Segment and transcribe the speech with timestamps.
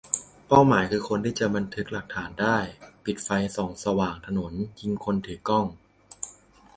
[0.47, 2.57] เป้าหมายคือ คนที่จะบันทึกหลักฐานได้?
[3.05, 5.65] ปิดไฟส่องสว่างถนน ยิงคนถือกล้อง?